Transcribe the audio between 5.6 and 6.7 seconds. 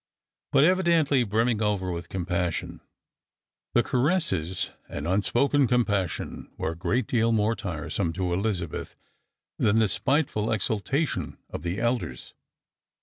compassion